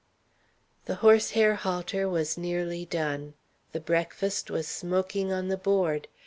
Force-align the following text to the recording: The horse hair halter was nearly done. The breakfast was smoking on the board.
The 0.85 0.95
horse 1.05 1.29
hair 1.37 1.53
halter 1.53 2.09
was 2.09 2.35
nearly 2.35 2.85
done. 2.85 3.35
The 3.71 3.79
breakfast 3.79 4.49
was 4.49 4.67
smoking 4.67 5.31
on 5.31 5.47
the 5.49 5.57
board. 5.57 6.07